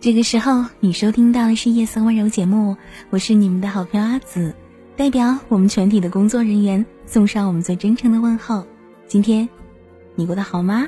[0.00, 2.74] 这个时候，你收听到的是夜色温柔节目，
[3.10, 4.54] 我是你们的好朋友阿紫，
[4.96, 8.64] 代表我们全体的工作人员送上我们最真诚的问候。
[9.06, 9.46] 今天，
[10.14, 10.86] 你过得好吗？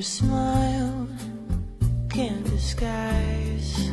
[0.00, 1.06] Smile
[2.14, 3.90] in the skys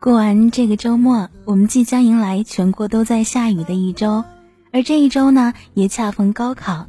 [0.00, 4.24] 过完这个周末，我们即将迎来全国都在下雨的一周，
[4.72, 6.86] 而这一周呢，也恰逢高考。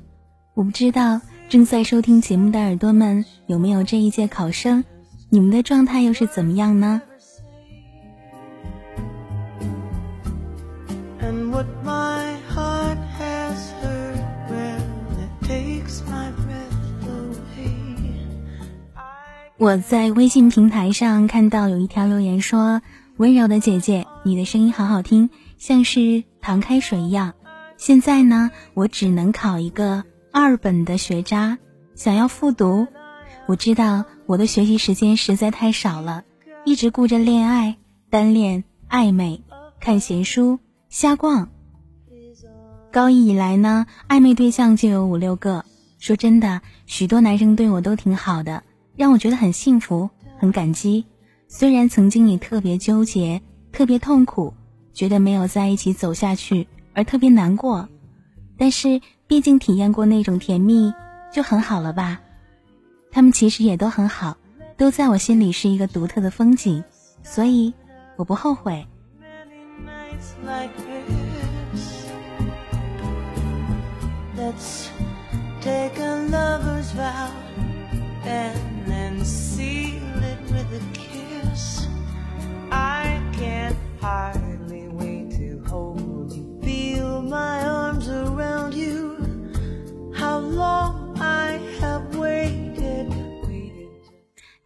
[0.54, 4.84] 我不知道正在收听节目的耳朵们有没有这一届考生，
[5.30, 7.02] 你们的状态又是怎么样呢？
[19.60, 22.82] 我在微信平台上看到有一条留言说
[23.20, 27.34] ：“温柔的姐姐，你的声音好好听，像是糖开水一样。
[27.76, 31.58] 现在呢，我只能考一个二本的学渣，
[31.94, 32.88] 想要复读。
[33.48, 36.24] 我知道我的学习时间实在太少了，
[36.64, 37.76] 一直顾着恋爱、
[38.10, 39.44] 单恋、暧昧、
[39.82, 41.50] 看闲书、瞎逛。
[42.94, 45.66] 高一以来呢，暧昧对象就有五六个。
[45.98, 48.64] 说真的，许多男生对我都挺好的。”
[49.00, 51.06] 让我觉得很幸福，很感激。
[51.48, 54.54] 虽然曾经也特别纠结，特别痛苦，
[54.92, 57.88] 觉得没有在一起走下去而特别难过，
[58.58, 60.94] 但是毕竟体验过那种甜蜜，
[61.32, 62.20] 就很好了吧。
[63.10, 64.36] 他们其实也都很好，
[64.76, 66.84] 都在我心里是一个独特的风景，
[67.24, 67.74] 所以
[68.18, 68.86] 我不后悔。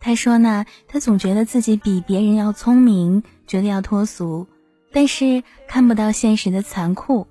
[0.06, 4.47] 他说呢，他总觉得自己比别人要聪明，觉得要脱俗，
[4.91, 7.28] 但是看不到现实的残酷，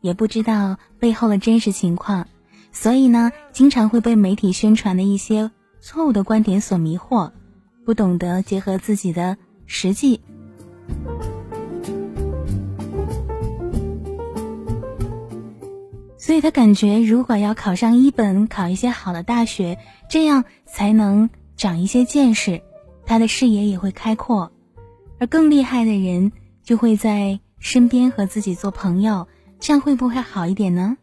[0.00, 2.28] 也不知道背后的真实情况，
[2.70, 5.50] 所以呢，经常会被媒体宣传的一些
[5.82, 7.32] 错误的观点所迷惑，
[7.84, 10.22] 不懂得结合自己的实际。
[16.16, 19.78] 所以他感觉，如果要考上一本，考一些好的大学，
[20.08, 21.28] 这样才能。
[21.54, 22.62] 长一些见识，
[23.06, 24.50] 他的视野也会开阔，
[25.20, 26.32] 而更厉害的人
[26.64, 29.28] 就会在身边和自己做朋友，
[29.60, 30.96] 这样会不会好一点呢？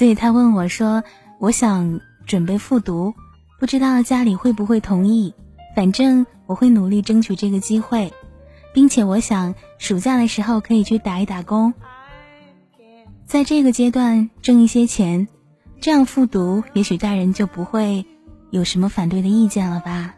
[0.00, 1.04] 所以他问我说
[1.38, 3.12] ：“我想准备复读，
[3.58, 5.34] 不知道家里会不会同意？
[5.76, 8.10] 反正我会努力争取这个机会，
[8.72, 11.74] 并且我想暑假的时候可以去打一打工，
[13.26, 15.28] 在这个阶段挣一些钱。”
[15.82, 18.06] 这样复读，也许大人就不会
[18.48, 20.14] 有什么反对的意见了吧？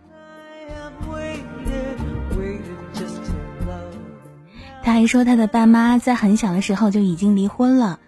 [4.85, 7.99] 他还说，他的爸妈在很小的时候就已经离婚了，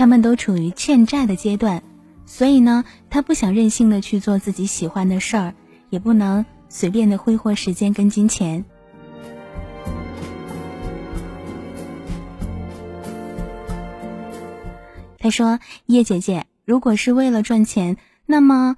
[0.00, 1.82] 他们都处于欠债的阶段，
[2.24, 5.54] 所以呢，他不想任性的去做自己喜欢的事儿，
[5.90, 8.64] 也不能随便的挥霍时间跟金钱。
[15.18, 18.76] 他说：“叶姐姐。”如果是为了赚钱，那么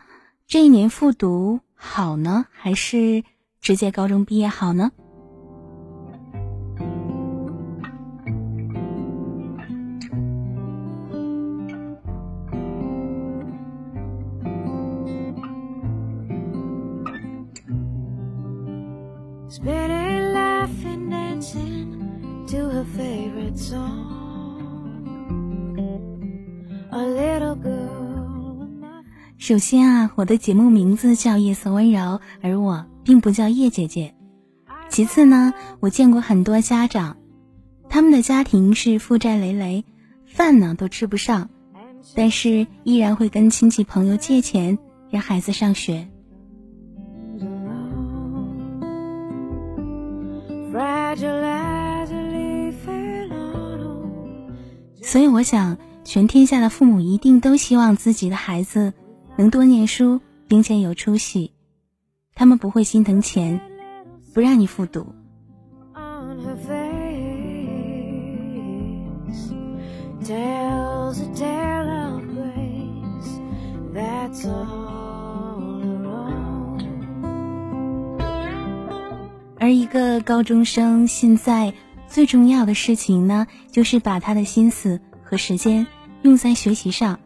[0.49, 3.23] 这一年复读好呢，还是
[3.61, 4.91] 直接高中毕业好呢？
[29.53, 34.15] 首先啊，我的节目名字叫夜色温柔，而我并不叫叶姐姐。
[34.89, 37.19] 其次呢，我见过很多家长，
[37.91, 39.85] 他们的家庭是负债累累，
[40.25, 41.51] 饭呢都吃不上，
[42.15, 44.79] 但是依然会跟亲戚朋友借钱
[45.11, 46.09] 让孩子上学。
[55.03, 58.95] 所以我想，全天下的父母一定都希望自己的孩子。
[59.37, 61.53] 能多念书，并且有出息，
[62.35, 63.61] 他们不会心疼钱，
[64.35, 65.15] 不让你复读。
[79.59, 81.73] 而一个高中生现在
[82.09, 85.87] 最重要的事情呢，就是把他的心思和时间
[86.23, 87.21] 用在学习上。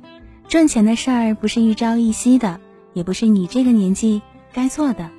[0.48, 2.60] 赚钱的事儿不是一朝一夕的，
[2.92, 4.22] 也不是你这个年纪
[4.52, 5.10] 该做的。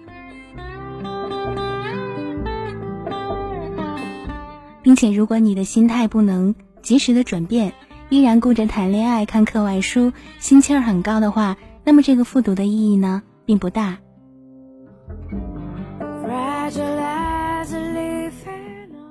[4.81, 7.73] 并且，如果你的心态不能及时的转变，
[8.07, 13.97] 依然顾着谈恋爱、看课外书，心气儿很高的话，那么这个复读的意义呢，并不大。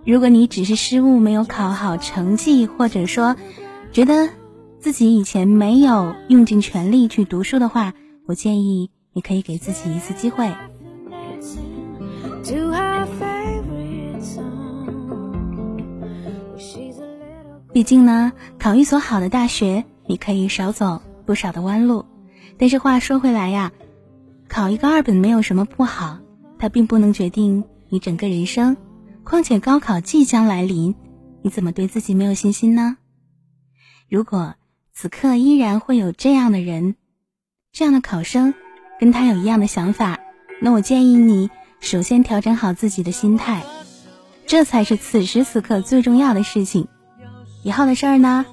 [0.06, 3.36] 如果你只是失误，没有考好成绩，或者说
[3.92, 4.30] 觉得
[4.86, 7.92] 自己以前没有用尽全力去读书的话，
[8.24, 10.54] 我建议你可以给自己一次机会。
[17.72, 22.04] 毕竟呢，考一所好的大学，你可以少走不少的弯路。
[22.56, 23.72] 但是话说回来呀，
[24.48, 26.20] 考一个二本没有什么不好，
[26.60, 28.76] 它并不能决定你整个人生。
[29.24, 30.94] 况且高考即将来临，
[31.42, 32.98] 你怎么对自己没有信心呢？
[34.08, 34.54] 如果
[34.98, 36.94] 此刻依然会有这样的人，
[37.70, 38.54] 这样的考生，
[38.98, 40.19] 跟他有一样的想法，
[40.58, 41.50] 那我建议你
[41.81, 43.62] 首先调整好自己的心态，
[44.46, 46.88] 这才是此时此刻最重要的事情。
[47.62, 48.46] 以后的事儿呢，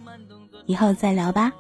[0.66, 1.54] 以后再聊吧。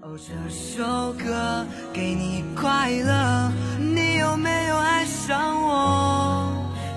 [0.00, 6.52] 哦，这首歌给你快乐，你有没有爱上我？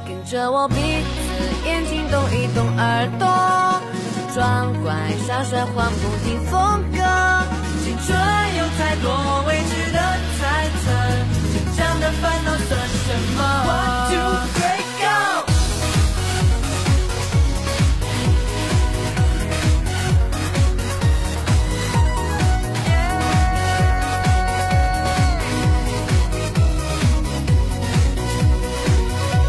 [0.08, 3.28] 跟着我鼻子眼睛动一动，耳朵
[4.38, 4.94] 装乖
[5.26, 6.98] 耍帅换不停风格。
[7.84, 8.16] 青春
[8.56, 9.98] 有太多未知的
[10.38, 10.92] 猜测，
[11.52, 13.42] 紧张的烦恼算什么？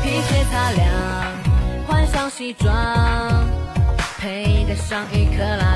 [0.03, 0.83] 皮鞋擦亮，
[1.87, 2.55] 换上一
[4.91, 5.68] 克拉的梦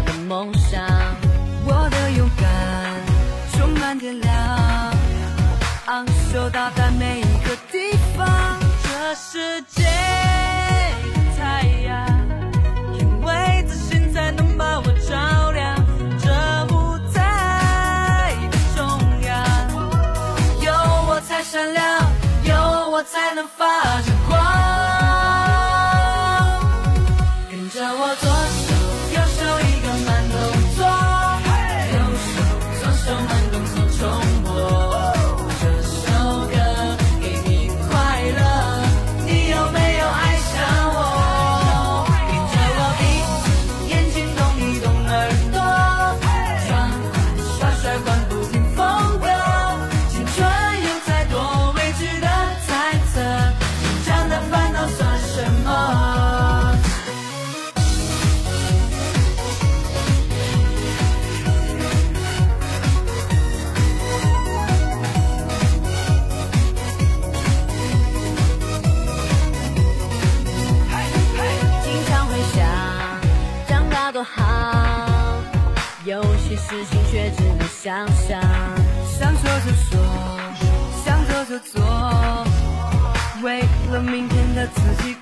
[77.82, 78.40] 想想，
[79.18, 79.98] 想说就说，
[81.04, 81.82] 想做就做，
[83.42, 83.60] 为
[83.90, 85.16] 了明天的自己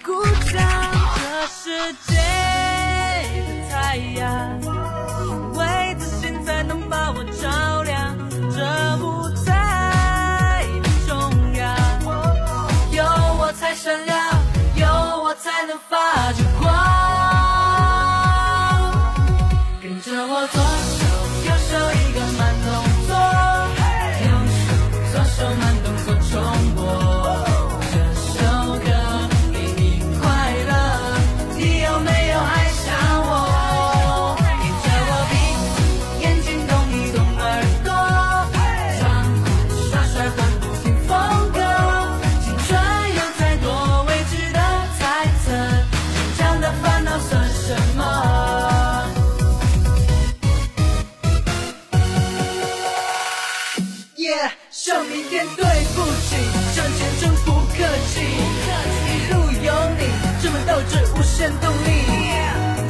[61.41, 61.91] 战斗力。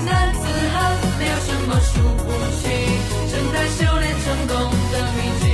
[0.04, 0.40] 男子
[0.74, 2.26] 汉没有什么输不
[2.58, 2.62] 起
[3.30, 4.52] 正在修炼成功
[4.90, 5.44] 的秘籍。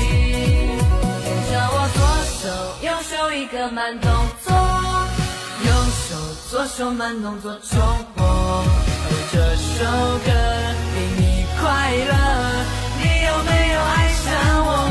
[1.23, 1.99] 跟着我左
[2.41, 2.43] 手
[2.81, 4.11] 右手一个慢动
[4.43, 4.51] 作
[5.67, 5.71] 右
[6.09, 6.17] 手
[6.49, 7.79] 左手慢动作重
[8.15, 8.65] 播
[9.31, 9.85] 这首
[10.25, 10.33] 歌
[10.95, 12.13] 给你快乐。
[12.97, 14.25] 你有没有爱上
[14.65, 14.86] 我？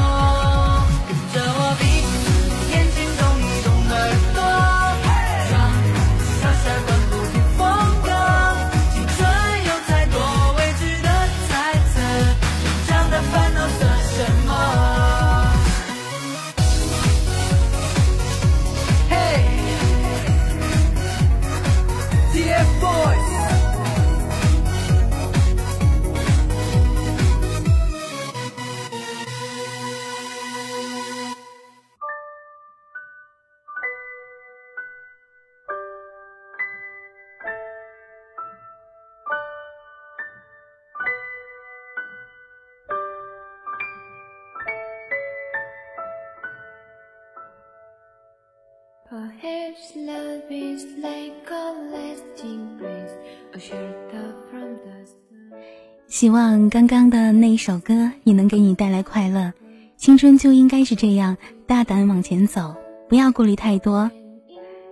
[56.08, 59.52] 希望刚刚的那一首歌也能给你带来快乐。
[59.98, 61.36] 青春就应该是这样，
[61.68, 62.74] 大胆往前走，
[63.10, 64.10] 不要顾虑太多。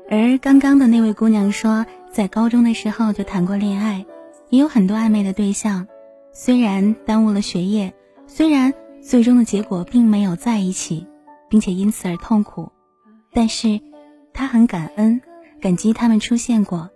[0.09, 4.05] 而刚刚的那位姑娘说，在高中的时候就谈过恋爱，
[4.49, 5.87] 也有很多暧昧的对象，
[6.33, 7.93] 虽然耽误了学业，
[8.27, 11.07] 虽然最终的结果并没有在一起，
[11.49, 12.69] 并且因此而痛苦，
[13.31, 13.79] 但是
[14.33, 15.21] 她很感恩，
[15.61, 16.89] 感激他们出现过。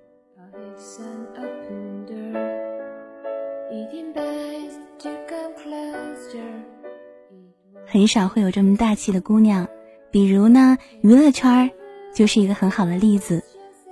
[7.85, 9.67] 很少会有这么大气的姑娘，
[10.11, 11.71] 比如呢，娱乐圈
[12.13, 13.43] 就是一个很好的例子。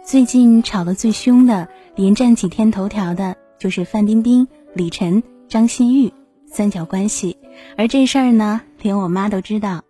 [0.03, 6.11] 最近吵得最凶的，连占几天头条的，就是范冰冰、李晨、张馨予
[6.45, 7.37] 三角关系。
[7.77, 9.83] 而这事儿呢，连我妈都知道。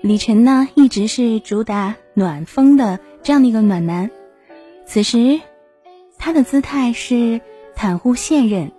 [0.00, 4.10] 李晨呢，一直是主打暖风的这样的一个暖男，
[4.86, 5.38] 此时
[6.18, 7.42] 他的姿态是
[7.76, 8.72] 袒护现任，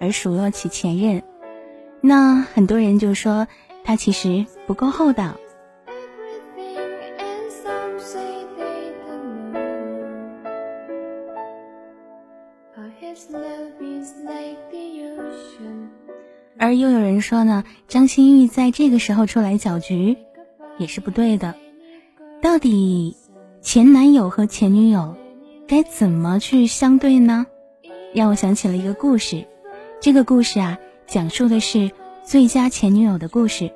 [0.00, 1.22] 而数落起前任。
[2.00, 3.46] 那很多人就说
[3.84, 5.36] 他其实不够厚道。
[16.58, 20.16] 而又有人说呢，张馨予在这个时候出来搅局。
[20.78, 21.54] 也是不对的。
[22.42, 23.16] 到底
[23.62, 25.16] 前男友和前女友
[25.66, 27.46] 该怎么去相对呢？
[28.14, 29.46] 让我想起了一个故事。
[30.00, 31.90] 这个故事啊，讲述的是
[32.24, 33.72] 最佳前女友的故事。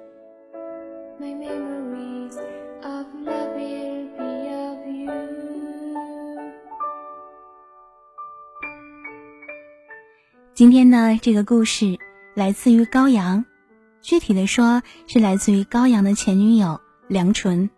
[10.52, 11.98] 今天呢，这个故事
[12.34, 13.44] 来自于高阳，
[14.00, 16.80] 具体的说是来自于高阳的前女友。
[17.08, 17.70] 梁纯，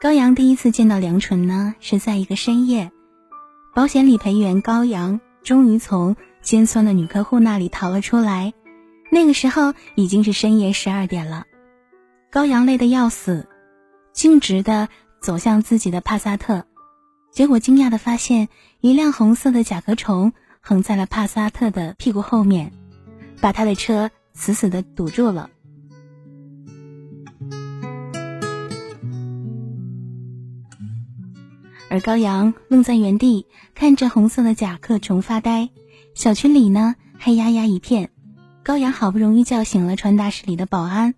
[0.00, 2.90] 高阳第一次见到梁纯呢，是在一个深夜。
[3.72, 8.52] 保险理赔员高阳终于从尖酸的女客户那里逃了出来。
[9.12, 11.44] 那个时候已经是深夜十二点了，
[12.32, 13.46] 高阳累得要死，
[14.12, 14.88] 径直的
[15.20, 16.64] 走向自己的帕萨特，
[17.30, 18.48] 结果惊讶的发现
[18.80, 22.72] 一辆红色的甲壳虫横在了帕萨特的屁股后面，
[23.42, 25.50] 把他的车死死的堵住了。
[31.90, 35.68] 而高阳愣在原地，看着红色的甲壳虫发呆。
[36.14, 38.10] 小区里呢，黑压压一片。
[38.62, 41.14] 高阳好不容易叫醒了传达室里的保安，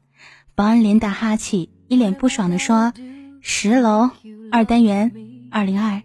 [0.54, 2.95] 保安连打哈欠，一脸不爽的说
[3.43, 4.11] ：“十楼
[4.50, 5.12] 二单元
[5.50, 6.02] 二零二。”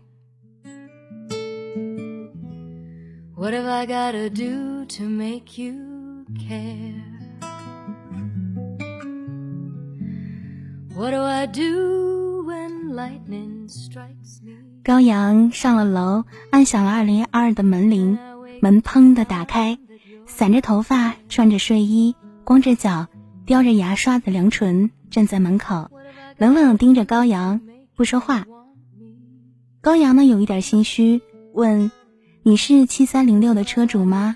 [14.84, 18.18] 高阳上了楼，按响了二零二的门铃，
[18.62, 19.80] 门砰的打开，
[20.28, 23.08] 散着头发、穿着睡衣、光着脚、
[23.46, 25.90] 叼着牙刷的梁纯站在门口，
[26.38, 27.62] 冷冷盯着高阳，
[27.96, 28.46] 不说话。
[29.82, 31.22] 高阳呢，有一点心虚，
[31.54, 31.92] 问
[32.44, 34.36] ：“你是七三零六的车主吗？”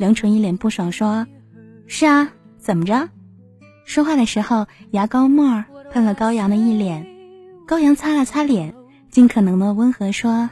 [0.00, 1.26] 梁纯一脸不爽说
[1.86, 3.10] ：“是啊，怎么着？”
[3.84, 7.06] 说话的时候，牙膏沫儿喷了高阳的一脸。
[7.66, 8.74] 高阳擦了擦脸。
[9.10, 10.48] 尽可能的温和说：“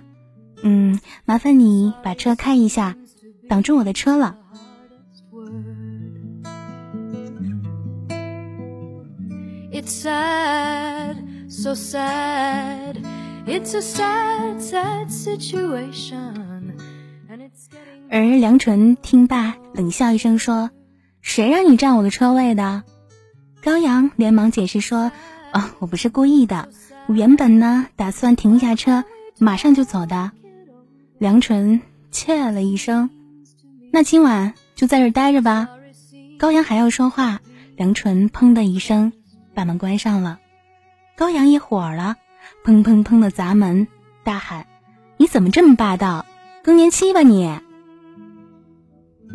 [0.62, 2.94] 嗯，麻烦你把车开一下，
[3.48, 4.36] 挡住我的车了。”
[9.72, 11.16] ”It's sad,
[11.48, 12.96] so sad.
[13.46, 16.47] It's a sad, sad situation.
[18.10, 20.70] 而梁纯听罢，冷笑一声说
[21.20, 22.82] ：“谁让你占我的车位的？”
[23.62, 25.12] 高阳连忙解释说
[25.52, 26.70] ：“啊，我不是故意的。”
[27.06, 29.04] 我原本呢打算停一下车，
[29.38, 30.30] 马上就走的。
[31.18, 33.10] 梁纯切了一声
[33.92, 35.68] ：“那今晚就在这待着吧。”
[36.38, 37.40] 高阳还要说话，
[37.76, 39.12] 梁纯砰的一声
[39.54, 40.38] 把门关上了。
[41.16, 42.16] 高阳也火了，
[42.64, 43.88] 砰砰砰的砸门，
[44.22, 44.66] 大喊
[45.18, 46.24] ：“你怎么这么霸道？
[46.62, 47.58] 更年期吧你！”
[49.30, 49.34] 而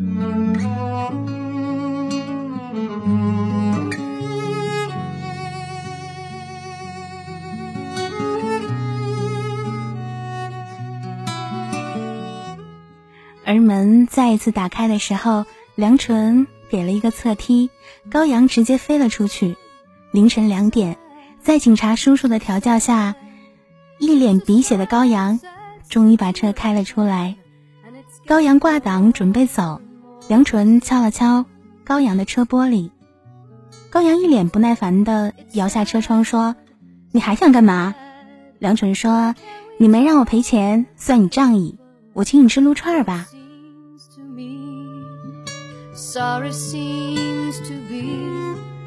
[13.60, 15.46] 门再一次打开的时候，
[15.76, 17.70] 梁纯给了一个侧踢，
[18.10, 19.54] 高阳直接飞了出去。
[20.10, 20.96] 凌晨两点，
[21.40, 23.14] 在警察叔叔的调教下，
[23.98, 25.38] 一脸鼻血的高阳
[25.88, 27.36] 终于把车开了出来。
[28.26, 29.80] 高阳挂档准备走，
[30.26, 31.44] 梁纯敲了敲
[31.84, 32.90] 高阳的车玻璃。
[33.90, 36.56] 高阳一脸不耐烦的摇下车窗说
[37.12, 37.94] ：“你还想干嘛？”
[38.58, 39.34] 梁纯说
[39.78, 41.78] ：“你没让我赔钱，算你仗义，
[42.12, 43.26] 我请你吃撸串儿吧。”
[45.94, 48.02] Sorry seems to be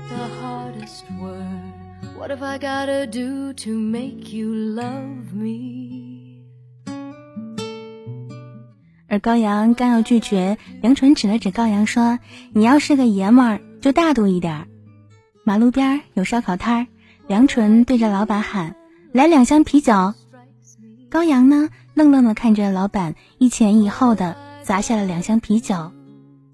[0.10, 1.74] the hardest word.
[2.18, 5.97] What have I gotta do to make you love me?
[9.08, 12.20] 而高阳刚要拒绝，梁纯指了指高阳说
[12.54, 14.68] ：“你要是个爷们儿，就大度一点。”
[15.46, 16.88] 马路边有烧烤摊儿，
[17.28, 18.76] 梁纯对着老板喊
[19.14, 20.14] ：“来两箱啤酒。”
[21.10, 25.92] 高阳呢，愣愣的看着老板一前一后的砸下了两箱啤酒。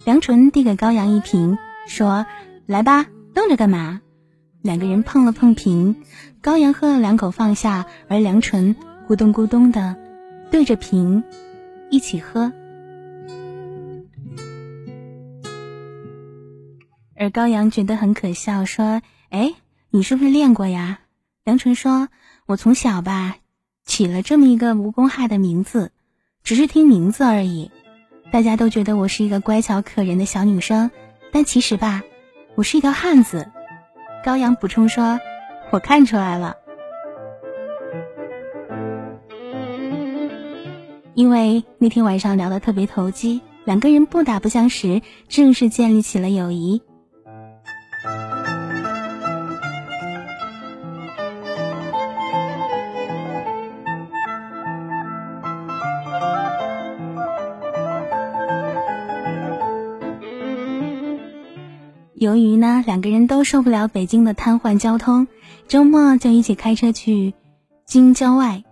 [0.06, 1.58] 梁纯递给高阳一瓶，
[1.88, 2.26] 说
[2.68, 4.02] ：“来吧，愣着干嘛？”
[4.62, 5.96] 两个人碰了碰瓶，
[6.40, 8.76] 高阳喝了两口放下，而梁纯
[9.08, 9.96] 咕咚咕咚的
[10.52, 11.24] 对着瓶
[11.94, 12.52] 一起喝。
[17.16, 19.54] 而高阳觉得很可笑，说：“哎，
[19.92, 21.02] 你是不是练过呀？”
[21.46, 22.10] 梁纯说
[22.48, 23.36] ：“我从小吧，
[23.86, 25.92] 起了这么一个无公害的名字，
[26.44, 27.70] 只是听名字而已。”
[28.34, 30.90] 大家都觉得我是一个乖巧可人的小女生，
[31.32, 32.02] 但其实吧，
[32.56, 33.52] 我是一条汉子。
[34.26, 35.20] 高阳补充说
[35.70, 36.56] ：“我看出来了，
[41.16, 46.82] 因为那天晚上聊得特别投机，两个人不打不相识，正式建立起了友谊。”
[62.16, 65.28] 由于呢，两个人都受不了北京的瘫痪交通，
[65.68, 67.34] 周末就一起开车去
[67.86, 68.64] 京郊外，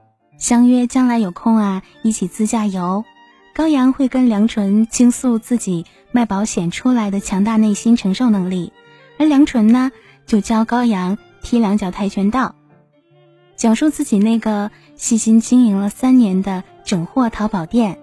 [0.42, 3.06] 相约将来有空啊一起自驾游。
[3.54, 8.74] 高阳会跟梁纯倾诉自己卖保险出来的强大内心承受能力，
[9.20, 9.92] 而梁纯呢
[10.26, 12.56] 就教高阳踢两脚跆拳道，
[13.56, 18.00] 讲述自己那个细心经营了三年的整货淘宝店。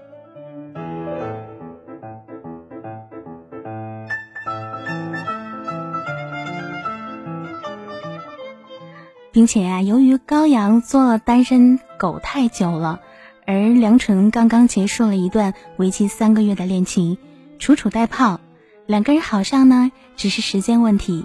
[9.39, 12.99] 并且啊，由于高阳做了单身狗太久了，
[13.47, 17.19] 而梁纯刚刚结束了一段为期三个月的恋情，
[17.61, 18.41] 楚楚带炮，
[18.85, 21.25] 两个人好上呢只是时间问题。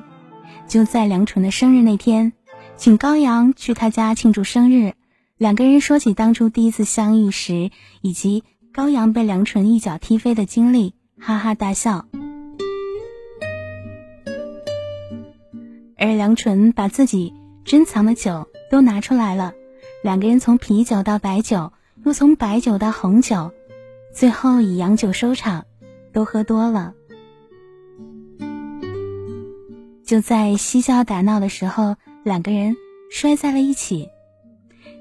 [0.68, 2.34] 就在梁纯的生日那天，
[2.78, 4.94] 请高阳去他家庆祝生日，
[5.40, 7.72] 两个人说起当初第一次相遇时，
[8.04, 12.06] 以及高阳被梁纯一脚踢飞的经历，哈哈大笑。
[15.98, 17.34] 而梁纯把自己。
[17.66, 19.54] 珍藏的酒都拿出来了，
[20.04, 21.72] 两个人从啤酒到白酒，
[22.06, 23.52] 又从白酒到红酒，
[24.14, 25.66] 最后以洋酒收场，
[26.12, 26.94] 都喝多了。
[30.06, 32.76] 就在嬉笑打闹的时候，两个人
[33.10, 34.08] 摔在了一起。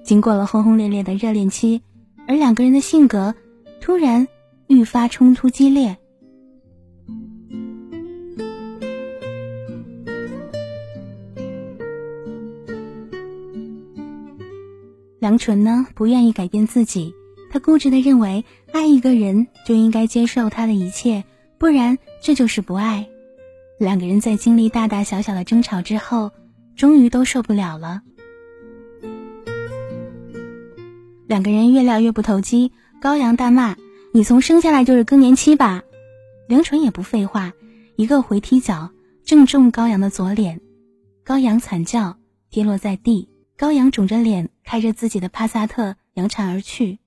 [0.05, 1.83] 经过了轰轰烈烈的热恋期，
[2.27, 3.35] 而两个人的性格
[3.81, 4.27] 突然
[4.69, 5.97] 愈发冲突激烈。
[15.23, 17.15] 梁纯呢，不愿意改变自己，
[17.49, 21.23] 他固执的认为，爱一个人就应该接受他的一切，
[21.59, 23.09] 不然这就是不爱。
[23.79, 26.33] 两个人在经历大大小小的争吵之后，
[26.75, 28.03] 终于都受不了了。
[31.29, 33.77] 两个人越聊越不投机，高阳大骂
[34.13, 35.85] ：“你从生下来就是更年期吧？”
[36.51, 37.53] 梁纯也不废话，
[37.95, 38.91] 一个回踢脚，
[39.25, 40.61] 正中高阳的左脸，
[41.23, 42.17] 高阳惨叫，
[42.51, 43.29] 跌落在地。
[43.63, 46.99] 高阳肿着脸，开着自己的帕萨特扬长而去。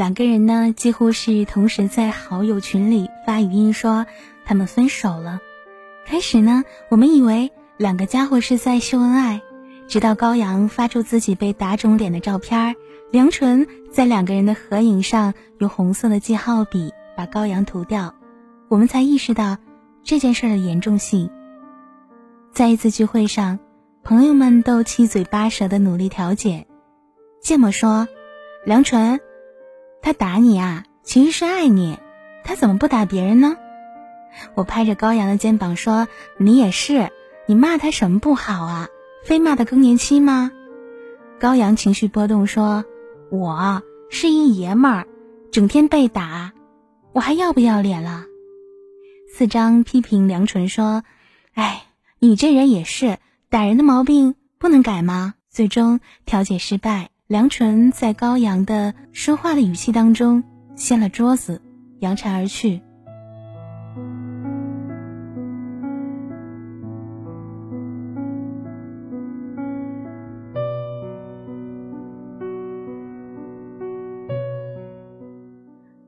[0.00, 4.06] 两个人呢，几乎是同时在好友群里发语音说
[4.46, 5.40] 他们分手了。
[6.06, 9.42] 开始呢，我们以为两个家伙是在秀恩爱，
[9.88, 12.76] 直到高阳发出自己被打肿脸的照片，
[13.10, 18.14] 梁纯在两个人的合影上用红色的记号笔把高阳涂掉，
[18.68, 19.58] 我们才意识到
[20.02, 21.30] 这件事的严重性。
[22.54, 23.58] 在一次聚会上，
[24.02, 26.66] 朋友们都七嘴八舌的努力调解，
[27.42, 28.08] 芥末说
[28.64, 29.20] ：“梁纯。”
[30.02, 31.98] 他打你啊，其实是爱你，
[32.44, 33.56] 他怎么不打别人呢？
[34.54, 36.08] 我拍着高阳的肩膀说
[36.38, 37.10] ：“你也是，
[37.46, 38.88] 你骂他什么不好啊？
[39.24, 40.50] 非骂他更年期吗？”
[41.40, 42.84] 高阳情绪波动说
[43.30, 45.06] ：“我是一爷们儿，
[45.50, 46.52] 整天被打，
[47.12, 48.24] 我还要不要脸了？”
[49.34, 51.02] 四张批评梁纯说
[51.54, 51.84] ：“哎，
[52.18, 57.10] 你这人也是，打人的毛病不能改吗？”最终调解失败。
[57.30, 60.42] 梁纯在高阳的说话的语气当中
[60.74, 61.62] 掀了桌子，
[62.00, 62.80] 扬长而去。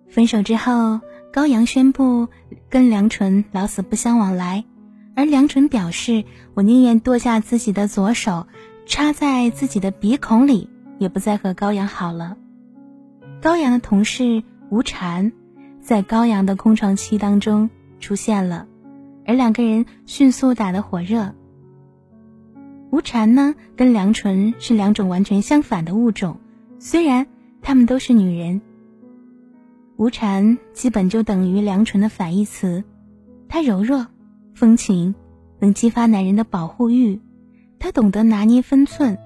[0.08, 0.98] 分手之后，
[1.32, 2.26] 高阳宣布
[2.68, 4.64] 跟梁纯老死不相往来，
[5.14, 8.48] 而梁纯表示：“我宁愿剁下自己的左手，
[8.86, 10.68] 插在自己的鼻孔里。”
[11.02, 12.36] 也不再和高阳好了。
[13.40, 15.32] 高阳的同事吴婵，
[15.80, 18.68] 在高阳的空窗期当中出现了，
[19.26, 21.34] 而两个人迅速打得火热。
[22.92, 26.38] 吴婵呢，跟梁纯是两种完全相反的物种，
[26.78, 27.26] 虽然
[27.60, 28.62] 她们都是女人。
[29.96, 32.84] 吴婵基本就等于梁纯的反义词，
[33.48, 34.06] 她柔弱、
[34.54, 35.16] 风情，
[35.58, 37.20] 能激发男人的保护欲，
[37.80, 39.18] 她懂得拿捏分寸。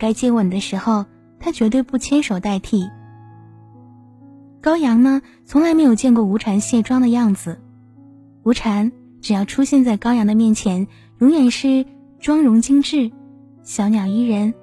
[0.00, 1.04] 该接吻的时候，
[1.38, 2.88] 他绝对不牵手代替。
[4.62, 7.60] 高阳呢，从来没有见过吴婵卸妆的样子。
[8.42, 10.86] 吴婵只要出现在高阳的面前，
[11.18, 11.84] 永远是
[12.18, 13.12] 妆容精致，
[13.62, 14.54] 小鸟依人。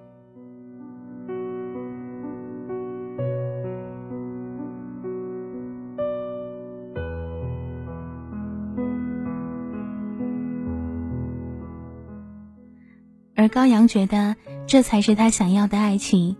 [13.35, 14.35] 而高阳觉得。
[14.67, 16.35] 这才是他想要的爱情，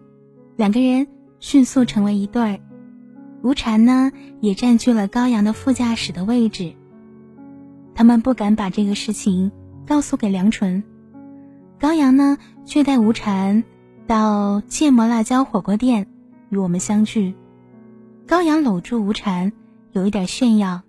[0.57, 1.07] 两个人
[1.39, 2.59] 迅速成为一对儿。
[3.41, 4.11] 吴禅呢，
[4.41, 6.73] 也占据了高阳的副驾驶的位置。
[7.95, 9.53] 他们不敢把这个事情
[9.87, 10.83] 告诉给梁纯，
[11.79, 13.63] 高阳呢，却带吴禅
[14.07, 16.07] 到芥末辣椒火锅店
[16.49, 17.33] 与我们相聚。
[18.27, 19.53] 高阳搂住吴禅，
[19.93, 20.81] 有一点炫耀。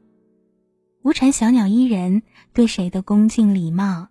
[1.02, 2.22] 吴禅小鸟依人，
[2.52, 4.08] 对谁都恭敬礼貌。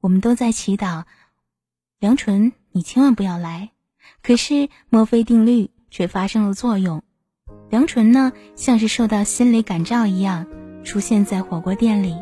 [0.00, 1.04] 我们都在祈祷，
[1.98, 3.70] 梁纯，你千万不要来。
[4.22, 7.02] 可是墨菲定律却发生了作用。
[7.70, 10.46] 梁纯呢，像是受到心理感召一样，
[10.84, 12.14] 出现在火锅店里。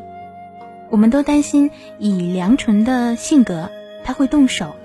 [0.91, 3.69] 我们都担心，以梁纯的性格，
[4.05, 4.77] 他会动手，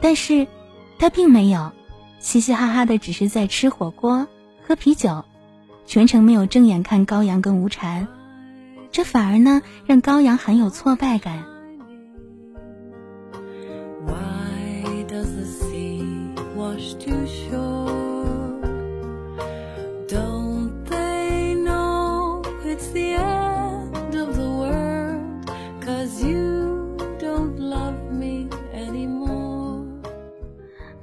[0.00, 0.46] 但是，
[0.98, 1.72] 他并没有，
[2.18, 4.26] 嘻嘻哈哈的，只是在吃火锅、
[4.66, 5.24] 喝啤酒，
[5.86, 8.06] 全程没有正眼看高阳跟吴婵，
[8.90, 11.44] 这反而呢，让高阳很有挫败感。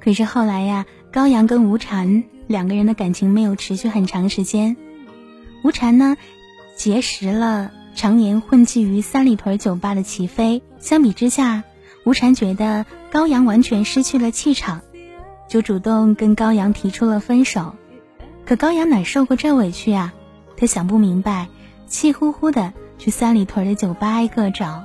[0.04, 4.76] 可是后来呀，高阳跟吴禅两个人的感情没有持续很长时间。
[5.62, 6.16] 吴禅呢，
[6.76, 10.60] 结识了常年混迹于三里屯酒吧的齐飞。
[10.80, 11.62] 相比之下，
[12.04, 14.82] 吴禅觉得高阳完全失去了气场，
[15.52, 17.74] 就主动跟高阳提出了分手。
[18.46, 20.14] 可高阳哪受过这委屈啊？
[20.56, 21.48] 他想不明白，
[21.86, 24.82] 气呼呼的去三里屯的酒吧挨个找，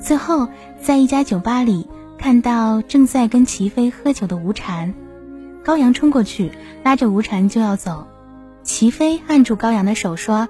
[0.00, 0.48] 最后
[0.80, 1.86] 在一家酒吧里。
[2.16, 4.94] 看到正在跟齐飞喝酒的吴婵，
[5.62, 8.06] 高阳冲过去拉着吴婵就要走，
[8.62, 10.48] 齐飞按住高阳的手说：“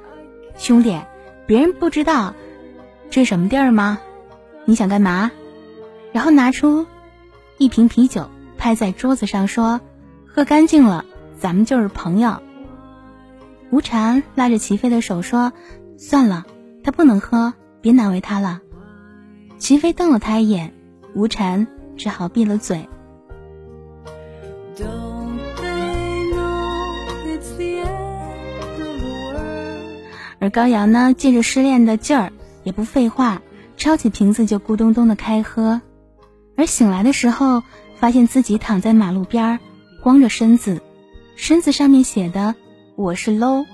[0.56, 1.00] 兄弟，
[1.48, 2.32] 别人不知道
[3.10, 3.98] 这什么地儿吗？
[4.66, 5.32] 你想干嘛？”
[6.14, 6.86] 然后拿出
[7.58, 9.80] 一瓶啤酒拍在桌子上说
[10.26, 11.06] ：“喝干净了，
[11.38, 12.42] 咱们就是朋友。”
[13.70, 15.52] 吴婵拉着齐飞的手说
[15.96, 16.44] ：“算了，
[16.82, 18.60] 他不能喝，别难为他了。”
[19.58, 20.74] 齐飞瞪了他一眼。
[21.14, 21.66] 吴婵
[21.96, 22.88] 只好闭了嘴，
[30.38, 32.30] 而高阳呢，借着失恋的劲儿，
[32.62, 33.42] 也不废话，
[33.76, 35.80] 抄起瓶子就咕咚咚的开喝。
[36.56, 37.62] 而醒来的时候，
[37.98, 39.58] 发现自己躺在马路边儿，
[40.02, 40.80] 光着身子，
[41.36, 42.54] 身子上面写的
[42.94, 43.66] “我是 low”。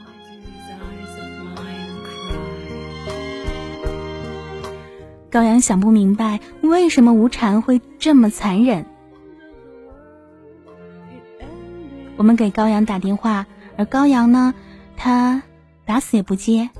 [5.31, 8.87] 高阳想不明白，为什么吴禅会这么残忍。
[12.17, 14.55] 我们给高阳打电话，而高阳呢，
[14.97, 15.43] 他
[15.85, 16.71] 打死也不接。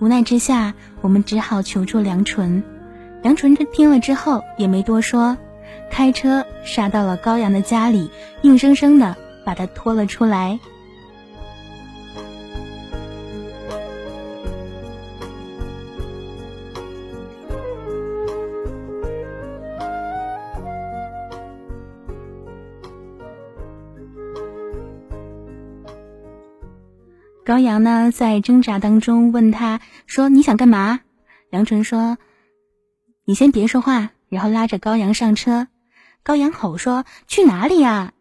[0.00, 2.64] 无奈之下，我们只好求助梁纯。
[3.22, 5.36] 梁纯听了之后也没多说，
[5.90, 8.10] 开车杀到了高阳的家里，
[8.42, 10.58] 硬生生的把他拖了出来。
[27.44, 31.00] 高阳呢，在挣扎当中问他说：“你想干嘛？”
[31.50, 32.16] 梁纯说
[33.26, 35.66] ：“你先别说话。”然后拉着高阳上车。
[36.22, 38.12] 高阳吼说：“去哪里呀？”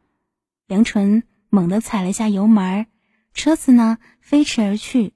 [0.67, 2.85] 梁纯猛地踩了下油门，
[3.33, 5.13] 车子呢飞驰而去。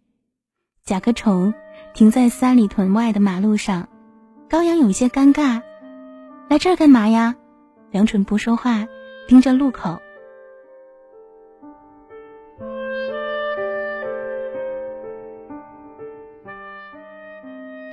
[0.83, 1.53] 甲壳虫
[1.93, 3.87] 停在三里屯外的马路上，
[4.49, 5.61] 高阳有些尴尬
[6.49, 7.35] ：“来这儿干嘛呀？”
[7.91, 8.87] 梁纯不说话，
[9.27, 9.99] 盯着路口。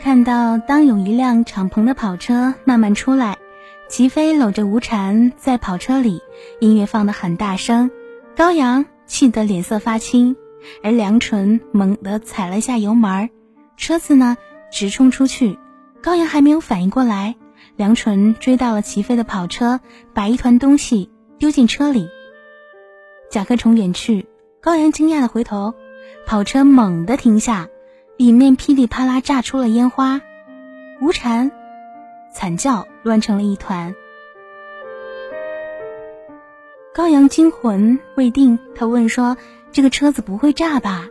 [0.03, 3.39] 看到当有一辆敞篷的跑车慢慢出来，
[3.91, 6.23] 齐飞搂着吴婵在跑车里，
[6.61, 7.91] 音乐放得很大声，
[8.37, 10.37] 高阳气得脸色发青，
[10.81, 13.29] 而梁纯猛地踩了一下油门，
[13.77, 14.37] 车子呢
[14.71, 15.59] 直冲出去，
[16.01, 17.35] 高阳还没有反应过来，
[17.75, 19.81] 梁纯追到了齐飞的跑车，
[20.15, 22.09] 把一团东西丢进车里，
[23.29, 24.29] 甲壳虫远去，
[24.61, 25.75] 高阳惊讶的回头，
[26.27, 27.67] 跑车猛地停下。
[28.17, 30.21] 里面噼里啪啦炸出了烟花，
[31.01, 31.51] 吴婵
[32.33, 33.95] 惨叫乱成了一团。
[36.95, 39.37] 高阳惊魂未定，他问说
[39.73, 41.09] ：“这个车子不会炸吧？”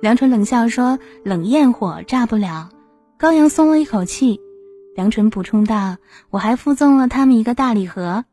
[0.00, 2.70] 梁纯冷笑说：“冷焰火炸不了。”
[3.18, 4.40] 高阳松了一口气。
[4.94, 5.96] 梁纯补充道
[6.30, 8.24] ：“我还附赠了他们一个大礼盒。”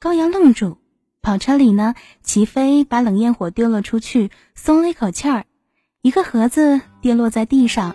[0.00, 0.78] 高阳愣住。
[1.22, 5.44] 跑车里呢，齐飞把冷焰火丢了出去，松了一口气儿。
[6.00, 7.94] 一个盒子跌落在地上，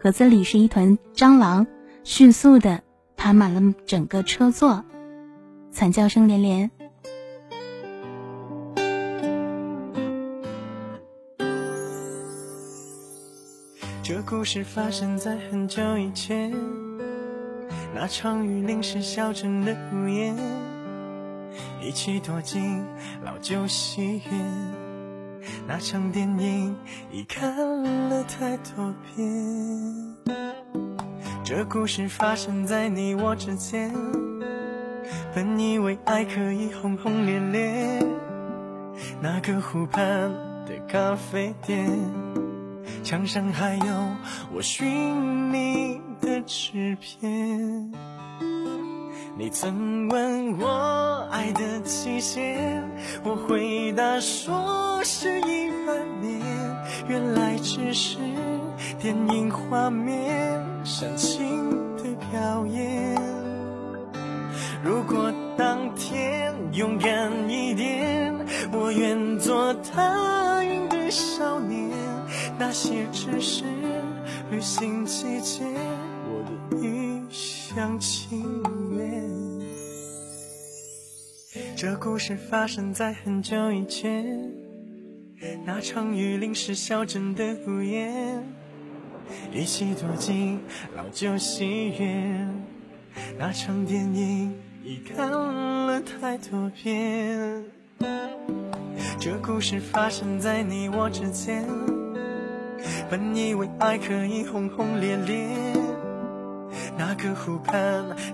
[0.00, 1.66] 盒子里是一团蟑螂，
[2.02, 2.82] 迅速的
[3.16, 4.84] 爬满了整个车座，
[5.70, 6.70] 惨叫声连连。
[14.02, 16.52] 这故事发生在很久以前，
[17.94, 20.36] 那场雨淋湿小镇的屋檐，
[21.80, 22.82] 一起躲进
[23.24, 24.80] 老旧戏院。
[25.68, 26.76] 那场电影
[27.12, 27.54] 已看
[28.08, 30.89] 了太多遍。
[31.50, 33.92] 这故事发生在你我之间，
[35.34, 38.06] 本以为爱可以轰轰烈烈。
[39.20, 40.00] 那个湖畔
[40.64, 41.90] 的咖啡店，
[43.02, 43.84] 墙上还有
[44.54, 47.92] 我寻你的纸片。
[49.36, 52.80] 你曾问我爱的期限，
[53.24, 56.40] 我回答说是一万年，
[57.08, 58.18] 原来只是
[59.00, 63.14] 电影画面煽情的表演。
[64.82, 68.34] 如果当天勇敢一点，
[68.72, 71.90] 我愿做踏云的少年，
[72.58, 73.64] 那些只是
[74.50, 75.66] 旅行期间，
[76.26, 78.42] 我的一厢情
[78.96, 79.30] 愿。
[81.76, 84.50] 这故事发生在很久以前，
[85.64, 88.44] 那场雨淋湿小镇的屋檐，
[89.50, 90.60] 一起躲进
[90.94, 92.46] 老旧戏院。
[93.38, 97.64] 那场电影已看了太多遍。
[99.18, 101.64] 这故事发生在你我之间，
[103.08, 105.48] 本以为爱可以轰轰烈烈。
[106.98, 107.74] 那个湖畔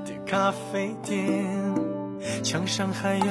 [0.04, 1.16] 的咖啡店。
[2.42, 3.26] 墙上还有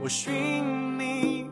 [0.00, 1.43] 我寻你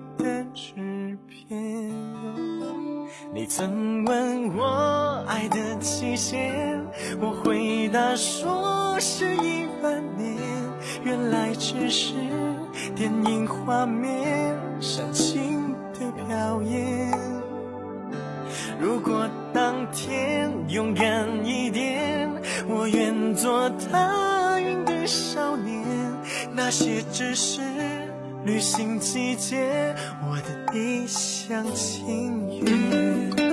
[3.35, 6.79] 你曾问我爱的期限，
[7.19, 10.37] 我回答说是一万年。
[11.03, 12.13] 原来只是
[12.95, 17.11] 电影画面煽情的表演。
[18.79, 22.31] 如果当天勇敢一点，
[22.69, 25.83] 我愿做踏云的少年。
[26.53, 27.63] 那些只是
[28.45, 29.95] 旅行季节，
[30.27, 33.52] 我的一厢情愿。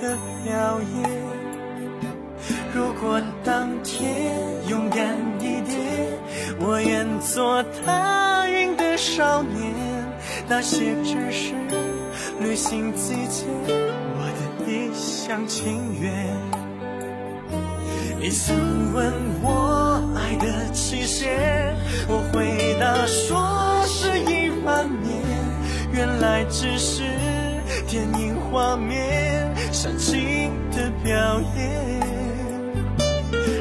[0.00, 1.10] 的表演。
[2.74, 4.34] 如果当天
[4.68, 6.18] 勇敢一点，
[6.58, 9.74] 我愿做踏云的少年。
[10.48, 11.54] 那些只是
[12.40, 16.10] 旅行季节，我的一厢情愿。
[18.20, 21.74] 你曾问我爱的期限，
[22.08, 25.20] 我回答说是一万年。
[25.92, 27.02] 原来只是
[27.86, 29.39] 电影画面
[29.72, 32.00] 煽情的表演。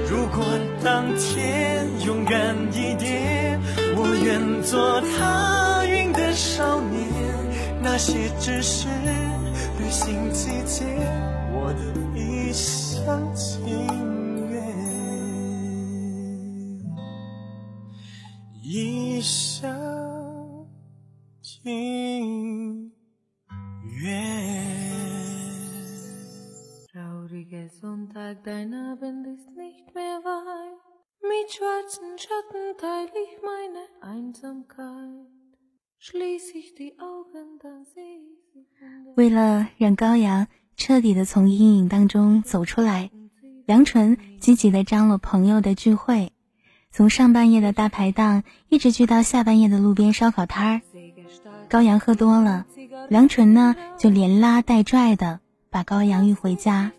[0.10, 0.44] 如果
[0.84, 3.60] 当天勇敢一点，
[3.96, 7.08] 我愿做踏云的少年。
[7.82, 8.88] 那些只是
[9.78, 10.86] 旅行季节，
[11.54, 11.80] 我的
[12.20, 14.62] 一厢情愿。
[18.62, 19.70] 一厢
[21.42, 22.92] 情
[24.02, 24.29] 愿。
[27.70, 30.78] Trauriger Sonntag, dein Abend ist nicht mehr weit.
[31.22, 35.28] Mit schwarzen Schatten teile ich meine Einsamkeit.
[36.00, 39.14] Schließ ich die Augen, dann sehe ich sie.
[39.16, 43.12] 为了让高阳彻底的从阴影当中走出来，
[43.66, 46.32] 梁纯积极的张罗朋友的聚会。
[46.92, 50.82] 从上半夜的大排档一直聚到下半夜的路边烧烤摊儿，
[51.70, 52.66] 高阳喝多了，
[53.10, 55.40] 梁纯呢就连拉带拽的
[55.70, 56.92] 把高阳运回家。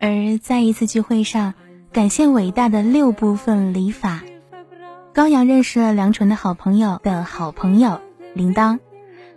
[0.00, 1.52] 而在一次聚会上，
[1.92, 4.22] 感谢伟大的六部分礼法，
[5.12, 8.00] 高阳认识了梁纯的好朋友的好朋友
[8.32, 8.78] 铃铛。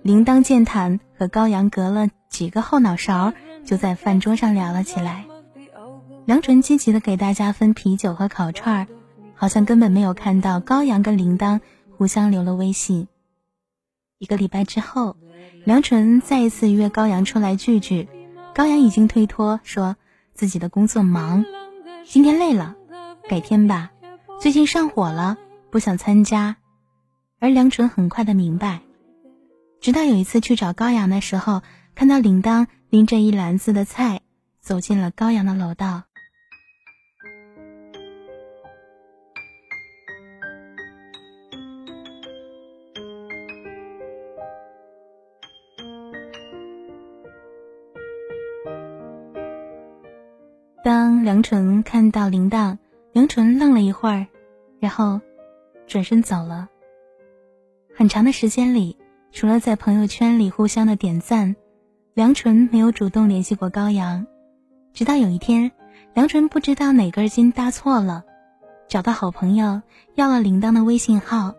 [0.01, 3.33] 铃铛健谈和高阳隔了几个后脑勺，
[3.65, 5.25] 就在饭桌上聊了起来。
[6.25, 8.87] 梁纯积极的给大家分啤酒和烤串，
[9.35, 11.59] 好像根本没有看到高阳跟铃铛
[11.97, 13.07] 互相留了微信。
[14.19, 15.17] 一个礼拜之后，
[15.63, 18.07] 梁纯再一次约高阳出来聚聚，
[18.55, 19.95] 高阳已经推脱说
[20.33, 21.45] 自己的工作忙，
[22.03, 22.75] 今天累了，
[23.29, 23.91] 改天吧。
[24.39, 25.37] 最近上火了，
[25.69, 26.57] 不想参加。
[27.39, 28.81] 而梁纯很快的明白。
[29.79, 31.61] 直到有一次去找高阳的时候，
[31.93, 34.21] 看到铃铛拎着一篮子的菜
[34.59, 36.03] 走进了高阳的楼道。
[51.23, 52.77] 梁纯看到铃铛，
[53.13, 54.27] 梁纯愣了一会儿，
[54.79, 55.21] 然后
[55.87, 56.67] 转身走了。
[57.95, 58.97] 很长的时间里。
[59.33, 61.55] 除了在朋友圈里互相的点赞，
[62.13, 64.27] 梁纯没有主动联系过高阳。
[64.91, 65.71] 直到有一天，
[66.13, 68.25] 梁纯不知道哪根筋搭错了，
[68.89, 69.81] 找到好朋友
[70.15, 71.55] 要了铃铛的微信号，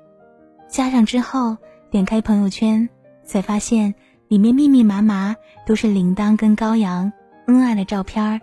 [0.68, 1.56] 加上之后
[1.90, 2.90] 点开朋友圈，
[3.24, 3.94] 才发现
[4.28, 5.34] 里面密密麻麻
[5.66, 7.10] 都是铃铛跟高阳
[7.46, 8.40] 恩爱的照片儿。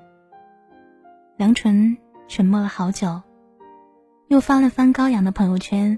[1.40, 3.22] 梁纯沉默了好久，
[4.28, 5.98] 又翻了翻高阳的朋友圈、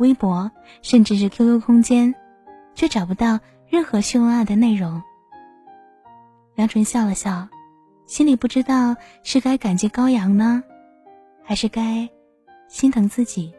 [0.00, 0.50] 微博，
[0.82, 2.12] 甚至是 QQ 空间。
[2.74, 5.00] 却找不到任何秀恩爱的内容。
[6.56, 7.48] 梁纯笑了笑，
[8.06, 10.64] 心里不知道是该感激高阳呢，
[11.44, 12.08] 还是该
[12.66, 13.54] 心疼自己。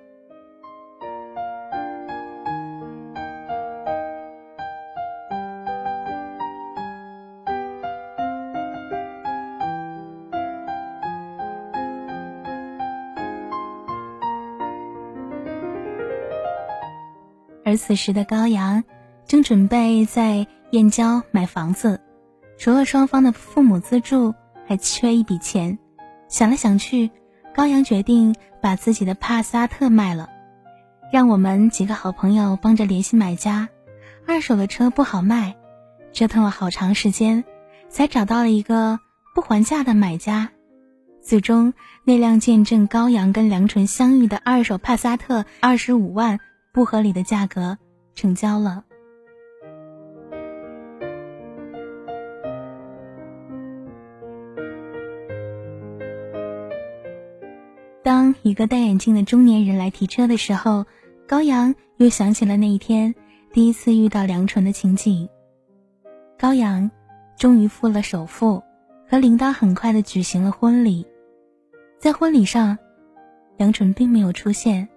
[17.73, 18.83] 而此时的高阳。
[19.25, 21.99] 正准备在燕郊买房子，
[22.59, 24.35] 除了双方的父母资助，
[24.67, 25.79] 还缺一笔钱。
[26.27, 27.09] 想来想去，
[27.55, 30.29] 高阳决定把自己的帕萨特卖了，
[31.11, 33.69] 让我们几个好朋友帮着联系买家。
[34.27, 35.55] 二手的车不好卖，
[36.11, 37.43] 折腾了好长时间，
[37.89, 38.99] 才找到了一个
[39.33, 40.51] 不还价的买家。
[41.23, 46.39] 最终，那辆见证高阳跟梁纯相遇的二手帕萨特，二十五万
[46.73, 47.77] 不合理的价格
[48.15, 48.83] 成交了。
[58.01, 60.85] 当一个戴眼镜的中年人来提车的时候，
[61.27, 63.13] 高阳又想起了那一天
[63.51, 65.29] 第一次遇到梁纯的情景。
[66.39, 66.89] 高阳
[67.37, 68.63] 终于付了首付，
[69.07, 71.05] 和铃铛很快的举行了婚礼。
[71.99, 72.79] 在婚礼上，
[73.57, 74.89] 梁纯并没有出现。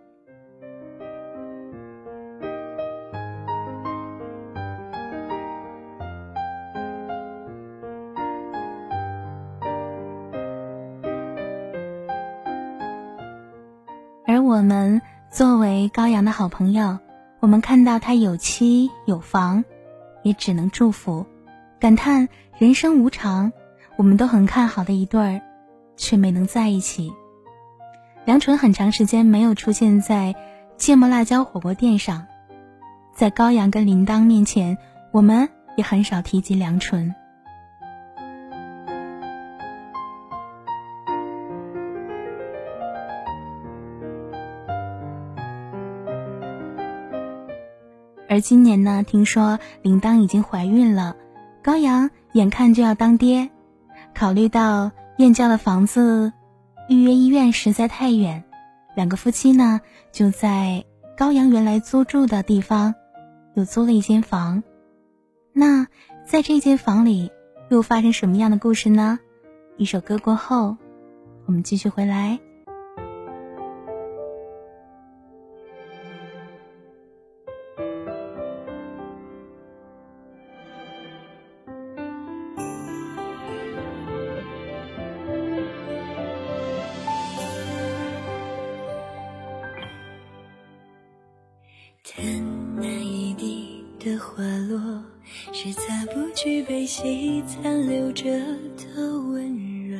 [15.36, 16.98] 作为高阳的好朋友，
[17.40, 19.66] 我们看到他有妻有房，
[20.22, 21.26] 也只能祝福，
[21.78, 23.52] 感叹人生无常。
[23.98, 25.42] 我们都很看好的一对儿，
[25.94, 27.12] 却没能在一起。
[28.24, 30.34] 梁纯很长时间没有出现在
[30.78, 32.26] 芥末辣椒火锅店上，
[33.14, 34.78] 在高阳跟铃铛面前，
[35.12, 37.14] 我们也很少提及梁纯。
[48.36, 51.16] 而今年呢，听说铃铛已经怀孕了，
[51.62, 53.48] 高阳眼看就要当爹，
[54.14, 56.34] 考虑到燕郊的房子
[56.86, 58.44] 预约医院实在太远，
[58.94, 59.80] 两个夫妻呢
[60.12, 60.84] 就在
[61.16, 62.94] 高阳原来租住的地方
[63.54, 64.62] 又租了一间房。
[65.54, 65.86] 那
[66.26, 67.32] 在这间房里
[67.70, 69.18] 又发生什么样的故事呢？
[69.78, 70.76] 一首歌过后，
[71.46, 72.38] 我们继续回来。
[98.16, 98.30] 着
[98.78, 99.54] 的温
[99.86, 99.98] 热，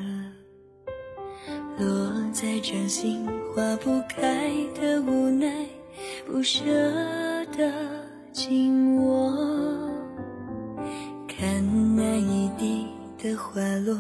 [1.79, 5.67] 落在掌心化不开的无奈，
[6.27, 6.65] 不舍
[7.57, 7.71] 的
[8.33, 9.31] 紧握。
[11.29, 11.63] 看
[11.95, 12.87] 那一地
[13.19, 13.95] 的花落，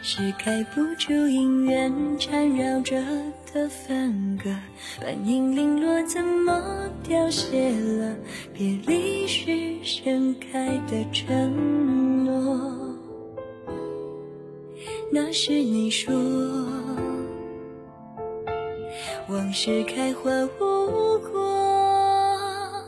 [0.00, 2.96] 是盖不住姻缘缠绕着。
[3.52, 4.50] 的分割，
[5.00, 8.14] 半影零落，怎么凋谢了？
[8.52, 12.85] 别离时盛开的承诺。
[15.12, 16.12] 那是你说，
[19.28, 20.30] 往事开花
[20.60, 22.82] 无果，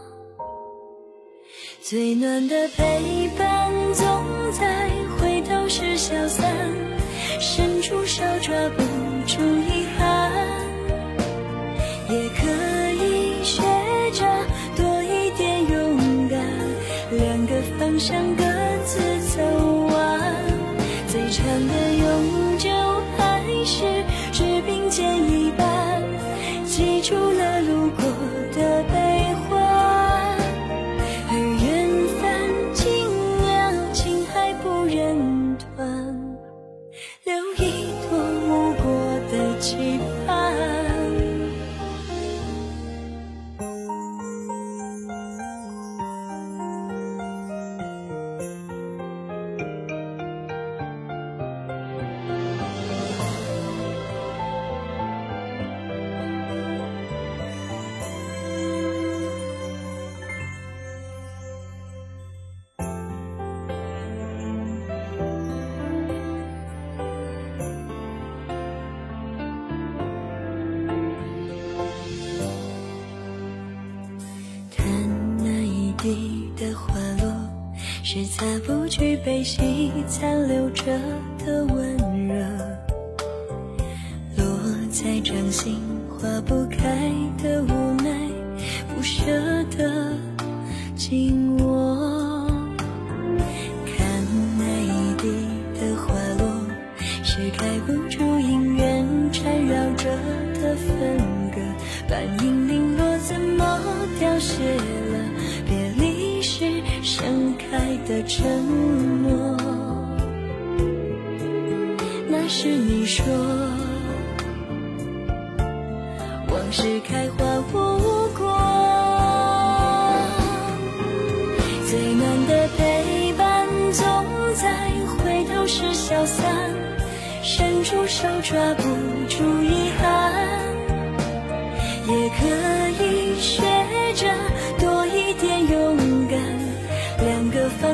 [1.80, 4.04] 最暖的陪伴总
[4.52, 6.54] 在回头时消散，
[7.40, 8.82] 伸出手抓不
[9.26, 9.38] 住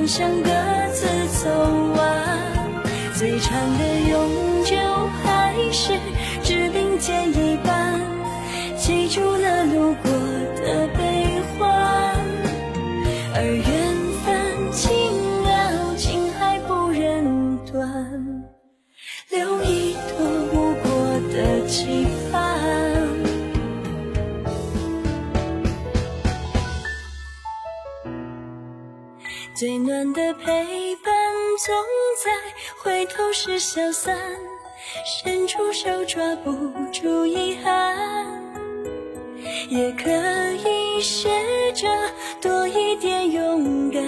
[0.06, 0.50] 想各
[0.92, 1.06] 自
[1.42, 1.48] 走
[1.96, 2.04] 完，
[3.14, 3.84] 最长的
[32.84, 34.14] 回头是消散，
[35.06, 36.52] 伸出手抓不
[36.92, 37.96] 住遗憾。
[39.70, 40.10] 也可
[40.52, 41.30] 以学
[41.72, 41.88] 着
[42.42, 44.02] 多一点勇敢，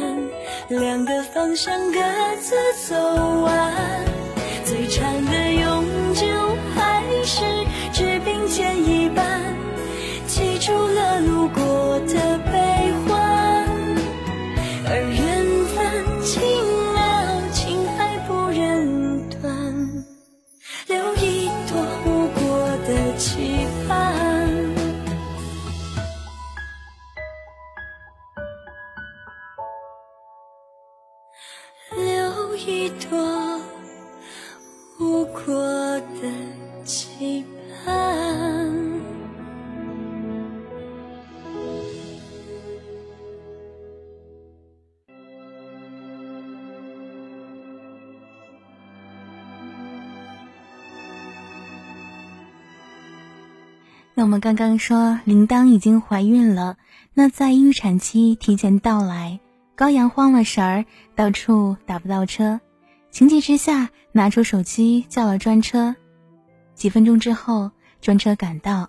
[0.69, 1.99] 两个方向各
[2.39, 2.55] 自
[2.87, 2.95] 走
[3.41, 4.05] 完，
[4.63, 6.27] 最长的永久
[6.75, 7.41] 还是
[7.95, 9.57] 只并肩一半，
[10.27, 12.39] 记住了路过的
[54.19, 56.79] 那我们刚刚说铃铛已经怀孕了，
[57.13, 59.41] 那在预产期提前到来，
[59.75, 62.59] 高阳慌了神儿，到处打不到车，
[63.11, 65.95] 情急之下拿出手机叫了专车。
[66.75, 68.89] 几分钟之后，专车赶到，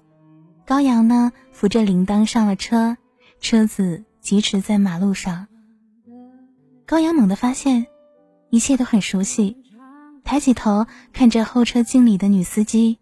[0.65, 2.95] 高阳呢扶着铃铛上了车，
[3.41, 5.49] 车子疾驰在马路上。
[6.85, 7.87] 高阳猛地发现，
[8.49, 9.57] 一切都很熟悉，
[10.23, 12.97] 抬起头看着后车镜里的女司机，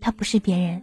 [0.00, 0.82] 她不是别人。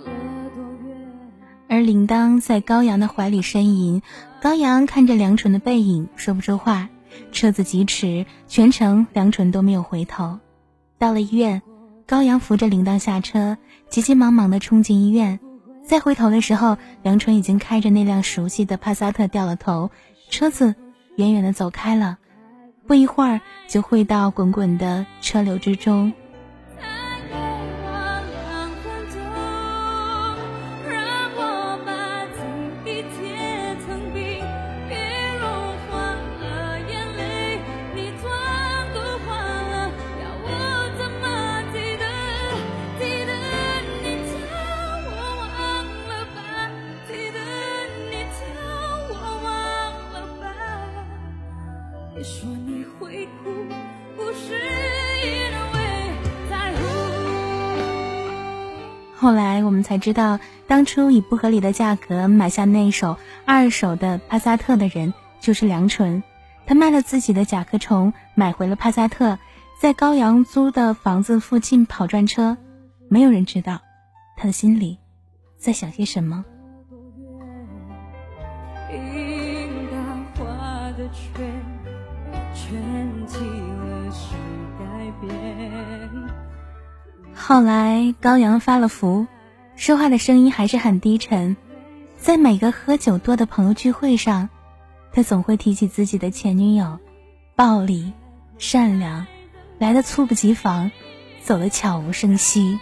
[1.71, 4.01] 而铃铛在高阳的怀里呻吟，
[4.41, 6.89] 高阳看着梁纯的背影，说不出话。
[7.31, 10.39] 车子疾驰，全程梁纯都没有回头。
[10.97, 11.61] 到了医院，
[12.05, 13.57] 高阳扶着铃铛下车，
[13.89, 15.39] 急急忙忙地冲进医院。
[15.81, 19.91] 再回头的时候，梁纯已经开着那辆熟悉的帕萨特掉了头，
[20.29, 20.75] 车子
[21.15, 22.17] 远远地走开了。
[22.85, 26.11] 不一会儿，就汇到滚滚的车流之中。
[59.15, 66.23] 后来我们才知道，当初以不合理的价格买下那首二手的帕萨特的人就是梁纯。
[66.65, 69.37] 他卖了自己的甲壳虫，买回了帕萨特，
[69.79, 72.57] 在高阳租的房子附近跑转车。
[73.09, 73.79] 没有人知道
[74.37, 74.97] 他的心里
[75.57, 76.45] 在想些什么。
[87.51, 89.27] 后来高阳发了福，
[89.75, 91.57] 说话的声音还是很低沉。
[92.17, 94.47] 在每个喝酒多的朋友聚会上，
[95.11, 96.97] 他总会提起自己的前女友，
[97.53, 98.13] 暴力、
[98.57, 99.27] 善良，
[99.79, 100.91] 来的猝不及防，
[101.43, 102.79] 走的悄无声息。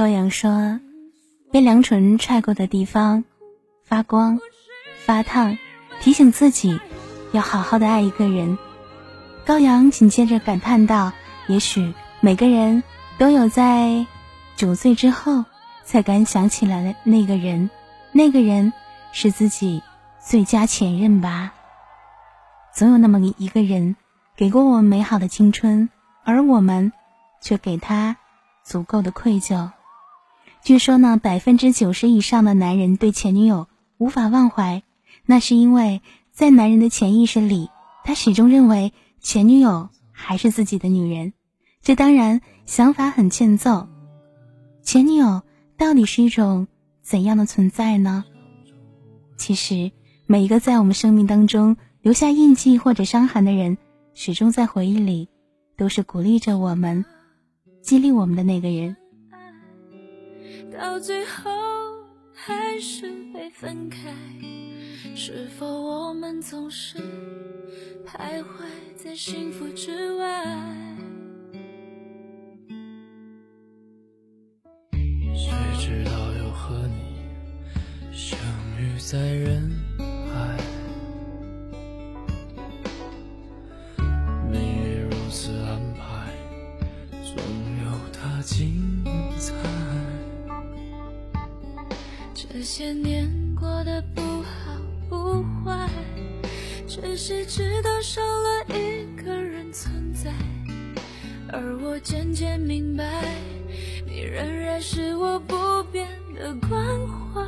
[0.00, 0.80] 高阳说
[1.52, 3.22] ：“被凉唇踹过的地方
[3.84, 4.40] 发光、
[5.04, 5.58] 发烫，
[6.00, 6.80] 提醒自己
[7.32, 8.56] 要好好的爱一个人。”
[9.44, 11.12] 高阳紧接着感叹道
[11.48, 12.82] ：“也许每个人
[13.18, 14.06] 都有在
[14.56, 15.44] 九岁之后
[15.84, 17.68] 才敢想起来的那个人，
[18.12, 18.72] 那个人
[19.12, 19.82] 是自己
[20.18, 21.52] 最佳前任吧。
[22.74, 23.96] 总有那么一个人
[24.34, 25.90] 给过我们美好的青春，
[26.24, 26.90] 而我们
[27.42, 28.16] 却给他
[28.64, 29.68] 足够的愧疚。”
[30.62, 33.66] 据说呢，百分之九十以上的男人对前女友
[33.98, 34.82] 无法忘怀，
[35.26, 36.02] 那是因为
[36.32, 37.70] 在男人的潜意识里，
[38.04, 41.32] 他始终认为前女友还是自己的女人。
[41.82, 43.88] 这当然想法很欠揍。
[44.82, 45.42] 前女友
[45.78, 46.68] 到底是一种
[47.02, 48.24] 怎样的存在呢？
[49.38, 49.90] 其实，
[50.26, 53.78] 每一个在我们生命当中留下印记或者伤痕的人，
[54.12, 55.28] 始终在回忆里
[55.76, 57.04] 都是鼓励着我们、
[57.82, 58.96] 激励我们的那个人。
[60.68, 61.50] 到最后
[62.32, 64.14] 还是被分开，
[65.14, 66.98] 是否我们总是
[68.06, 68.44] 徘徊
[68.96, 70.89] 在幸福之外？
[97.30, 100.32] 只知道少了一个人存在，
[101.52, 103.04] 而我渐渐明白，
[104.04, 107.40] 你仍然是我不变的关怀。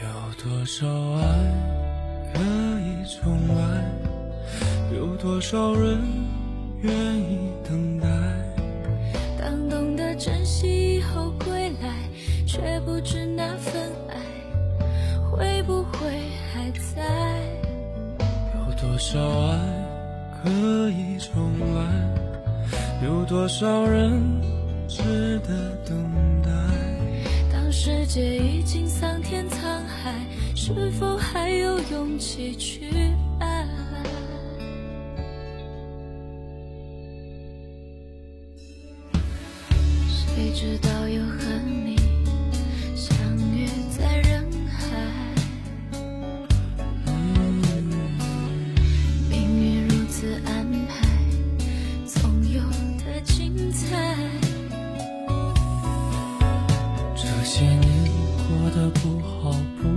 [0.00, 0.08] 有
[0.44, 2.40] 多少爱可
[2.78, 3.92] 以重来？
[4.94, 5.98] 有多少人
[30.74, 32.86] 是否还有勇气去
[33.40, 33.66] 爱？
[40.08, 41.96] 谁知道又和你
[42.94, 43.16] 相
[43.52, 43.66] 遇
[43.96, 44.80] 在人海，
[49.28, 51.06] 命运如此安排，
[52.06, 52.62] 总有
[53.04, 54.16] 的精彩。
[57.16, 57.82] 这些年
[58.48, 59.50] 过得不好
[59.82, 59.89] 不，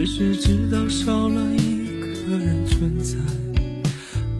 [0.00, 1.86] 只是知道少了一
[2.26, 3.18] 个人存在，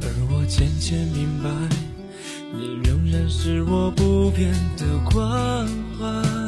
[0.00, 1.50] 而我渐渐明白，
[2.54, 5.66] 你仍然是我不变的关
[5.98, 6.39] 怀。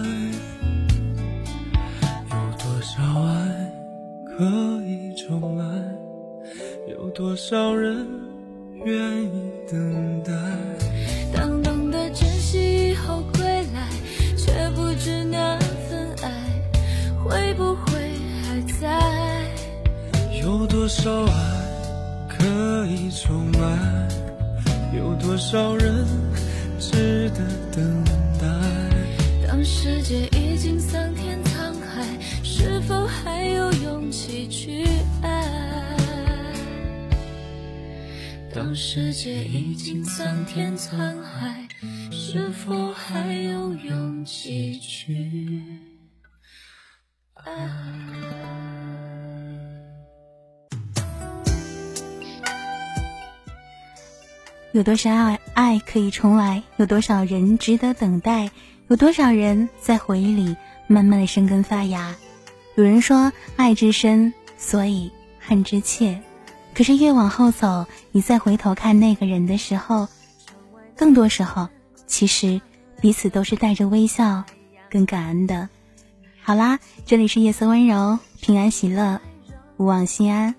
[38.94, 41.66] 世界已经桑田沧海，
[42.10, 45.62] 是否还有勇气去
[47.32, 47.70] 爱？
[54.72, 56.62] 有多少爱爱可以重来？
[56.76, 58.50] 有多少人值得等待？
[58.88, 60.54] 有多少人在回忆里
[60.86, 62.14] 慢慢的生根发芽？
[62.74, 66.20] 有人说，爱之深，所以恨之切。
[66.74, 70.08] 可是越往后走，你再回头看那个人的时候，
[70.96, 71.68] 更多时候，
[72.06, 72.60] 其实
[73.00, 74.44] 彼此都是带着微笑
[74.88, 75.68] 跟感恩的。
[76.42, 79.20] 好啦，这里是夜色温柔，平安喜乐，
[79.76, 80.54] 勿忘心安。